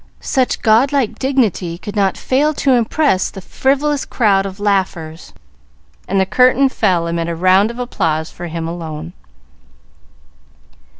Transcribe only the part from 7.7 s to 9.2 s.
applause for him alone.